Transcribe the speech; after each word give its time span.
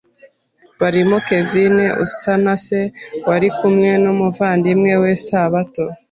barimo 0.79 1.15
Kevine 1.27 1.85
Usanase 2.05 2.79
wari 3.27 3.49
kumwe 3.57 3.89
n’umuvandimwe 4.03 4.93
we 5.01 5.11
Sabato 5.27 5.83